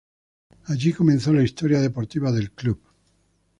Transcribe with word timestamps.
Allí 0.65 0.93
comenzó 0.93 1.31
la 1.31 1.43
historia 1.43 1.79
deportiva 1.79 2.31
del 2.31 2.53
club. 2.53 2.81